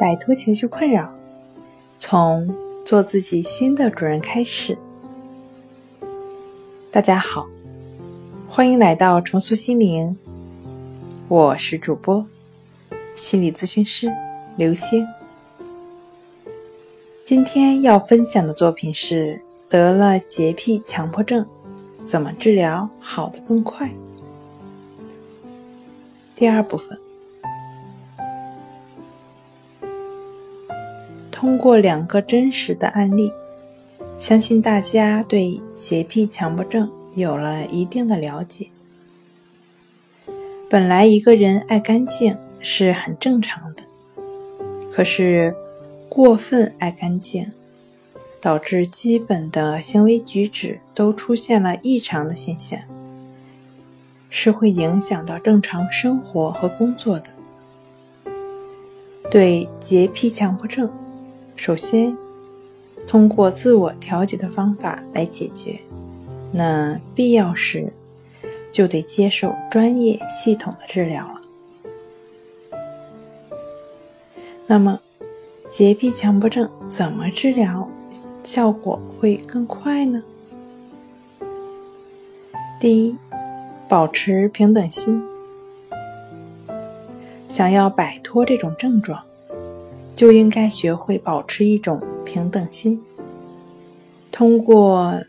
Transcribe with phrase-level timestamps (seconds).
[0.00, 1.08] 摆脱情绪困扰，
[1.98, 2.52] 从
[2.84, 4.76] 做自己新的主人开始。
[6.90, 7.46] 大家好，
[8.48, 10.16] 欢迎来到重塑心灵，
[11.28, 12.26] 我是主播
[13.14, 14.12] 心理咨询师
[14.56, 15.06] 刘星。
[17.22, 21.46] 今天要分享的作品是：得了洁癖强迫症，
[22.04, 23.92] 怎么治疗好的更快？
[26.34, 27.03] 第二部分。
[31.44, 33.30] 通过两个真实的案例，
[34.18, 38.68] 相信大家对洁癖强迫症有了一定的了解。
[40.70, 43.82] 本来一个人爱干净是很正常的，
[44.90, 45.54] 可是
[46.08, 47.52] 过分爱干净，
[48.40, 52.80] 导致基本的行为举止都出现了异常的现象，
[54.30, 57.26] 是会影响到正常生活和工作的。
[59.30, 60.90] 对洁癖强迫症。
[61.56, 62.16] 首先，
[63.06, 65.78] 通过自我调节的方法来解决。
[66.52, 67.92] 那必要时，
[68.70, 71.40] 就得接受专业系统的治疗了。
[74.66, 75.00] 那么，
[75.70, 77.88] 洁癖强迫症怎么治疗
[78.42, 80.22] 效果会更快呢？
[82.80, 83.16] 第一，
[83.88, 85.22] 保持平等心。
[87.48, 89.22] 想要摆脱这种症状。
[90.16, 93.02] 就应该学会保持一种平等心，
[94.30, 95.20] 通过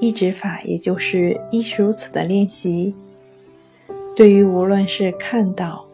[0.00, 2.94] 一指法，也就是“亦是如此”的练习，
[4.16, 5.84] 对于无论是看到、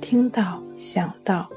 [0.00, 1.48] 听到、想到、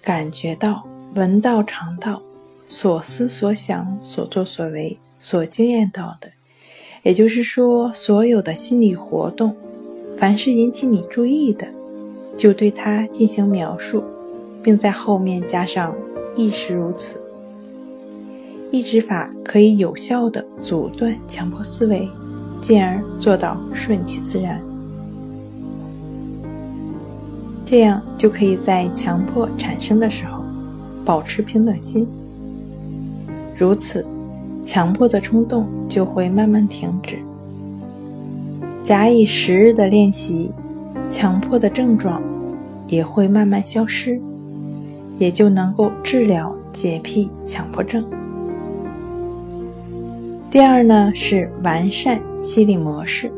[0.00, 2.22] 感觉到、闻到、尝到、
[2.64, 6.30] 所思所想、所作所为、所经验到的，
[7.02, 9.56] 也就是说，所有的心理活动，
[10.16, 11.66] 凡是引起你注意的，
[12.36, 14.04] 就对它进行描述。
[14.62, 15.94] 并在后面加上
[16.36, 17.20] “亦是如此”，
[18.70, 22.08] 抑制法可以有效的阻断强迫思维，
[22.60, 24.60] 进而做到顺其自然。
[27.64, 30.44] 这样就可以在强迫产生的时候
[31.04, 32.06] 保持平等心，
[33.56, 34.04] 如此，
[34.62, 37.18] 强迫的冲动就会慢慢停止。
[38.82, 40.50] 假以时日的练习，
[41.10, 42.22] 强迫的症状
[42.88, 44.20] 也会慢慢消失。
[45.18, 48.04] 也就能够治疗洁癖强迫症。
[50.50, 53.32] 第二呢是完善心理模式，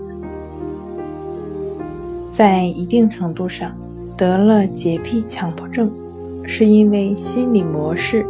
[2.32, 3.72] 在一定程度上，
[4.16, 5.92] 得了洁癖强迫症，
[6.42, 8.26] 是因为心理模式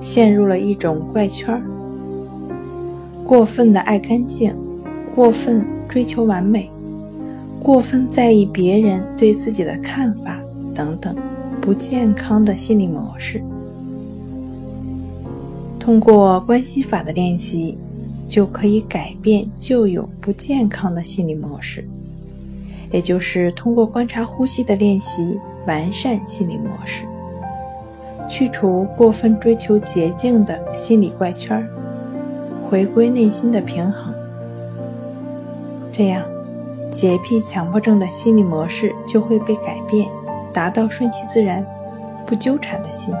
[0.00, 1.62] 陷入了一种怪圈儿，
[3.24, 4.54] 过分的爱干净，
[5.14, 6.70] 过分追求完美，
[7.60, 10.38] 过分在意别人对自己的看法
[10.72, 11.16] 等等。
[11.68, 13.42] 不健康的心理模式，
[15.78, 17.76] 通过关系法的练习，
[18.26, 21.86] 就可以改变旧有不健康的心理模式，
[22.90, 27.04] 也就是通过观察呼吸的练习，完善心理模式，
[28.30, 31.62] 去除过分追求捷径的心理怪圈，
[32.66, 34.14] 回归内心的平衡。
[35.92, 36.24] 这样，
[36.90, 40.08] 洁癖强迫症的心理模式就会被改变。
[40.52, 41.64] 达到顺其自然、
[42.26, 43.14] 不纠缠的心。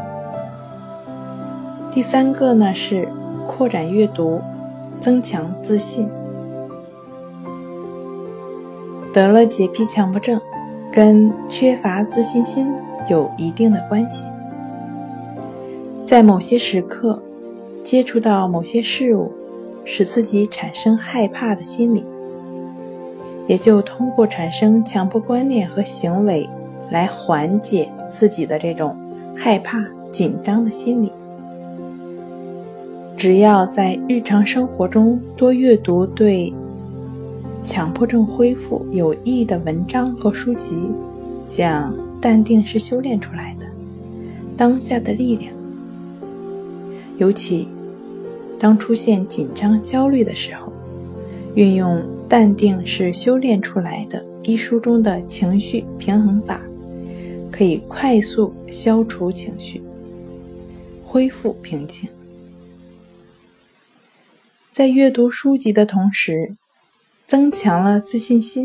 [1.90, 3.08] 第三个呢是
[3.46, 4.40] 扩展阅读，
[5.00, 6.08] 增强自信。
[9.12, 10.40] 得了洁癖强迫症，
[10.92, 12.72] 跟缺乏自信心
[13.08, 14.26] 有一定的关系。
[16.04, 17.20] 在某些时刻，
[17.82, 19.32] 接触到某些事物，
[19.84, 22.04] 使自己产生害怕的心理，
[23.46, 26.48] 也就通过产生强迫观念和行为。
[26.90, 28.96] 来缓解自己的这种
[29.36, 31.12] 害怕、紧张的心理。
[33.16, 36.52] 只要在日常生活中多阅读对
[37.64, 40.88] 强迫症恢复有益的文章和书籍，
[41.44, 43.66] 像《淡定是修炼出来的》
[44.56, 45.52] 《当下的力量》，
[47.16, 47.66] 尤其
[48.58, 50.72] 当出现紧张、焦虑的时候，
[51.54, 51.96] 运用
[52.28, 56.60] 《淡定是修炼出来的》一书中的情绪平衡法。
[57.58, 59.82] 可以快速消除情绪，
[61.04, 62.08] 恢复平静。
[64.70, 66.54] 在阅读书籍的同时，
[67.26, 68.64] 增强了自信心，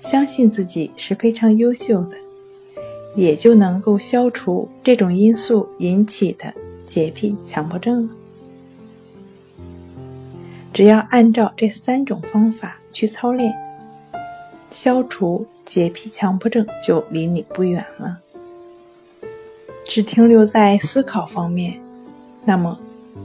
[0.00, 2.16] 相信自己是非常优秀的，
[3.14, 6.54] 也就能够消除这种因素引起的
[6.86, 8.14] 洁癖强迫症了。
[10.72, 13.54] 只要按照这三种方法去操练，
[14.70, 15.46] 消除。
[15.66, 18.20] 洁癖强迫症就离你不远了。
[19.84, 21.80] 只停留在思考方面，
[22.44, 22.78] 那么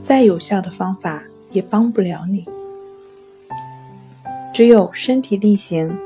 [0.04, 2.46] 再有效的方法也帮不了你。
[4.54, 5.98] 只有身体力行，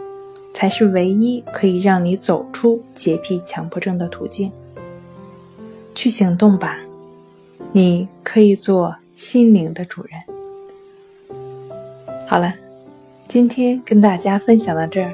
[0.54, 4.52] 才是唯一可以让你走出洁癖强迫症的途径。
[5.96, 6.80] 去行动吧，
[7.72, 10.22] 你可以做心灵的主人。
[12.28, 12.54] 好了，
[13.28, 15.14] 今天跟大家分享到这儿，